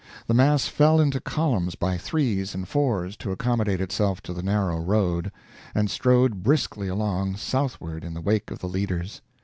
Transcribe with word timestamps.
The 0.25 0.33
mass 0.33 0.65
fell 0.67 0.99
into 0.99 1.19
columns 1.19 1.75
by 1.75 1.95
threes 1.95 2.55
and 2.55 2.67
fours 2.67 3.15
to 3.17 3.29
accommodate 3.31 3.79
itself 3.79 4.19
to 4.23 4.33
the 4.33 4.41
narrow 4.41 4.79
road, 4.79 5.31
and 5.75 5.91
strode 5.91 6.41
briskly 6.41 6.87
along 6.87 7.35
southward 7.35 8.03
in 8.03 8.15
the 8.15 8.19
wake 8.21 8.49
of 8.49 8.57
the 8.57 8.67
leaders. 8.67 9.21